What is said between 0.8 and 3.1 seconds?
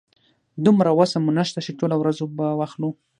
وسه مو نشته چې ټوله ورځ اوبه واخلو.